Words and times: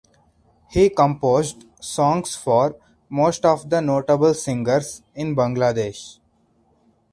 He 0.71 0.89
composed 0.89 1.65
songs 1.79 2.35
for 2.35 2.75
most 3.07 3.45
of 3.45 3.69
the 3.69 3.81
notable 3.81 4.33
singers 4.33 5.03
in 5.13 5.35
Bangladesh. 5.35 6.17